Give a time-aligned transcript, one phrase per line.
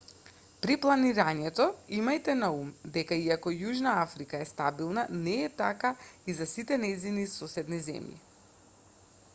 [0.65, 1.65] при планирањето
[1.97, 5.93] имајте на ум дека иако јужна африка е стабилна не е така
[6.33, 8.19] и за сите нејзини соседни земји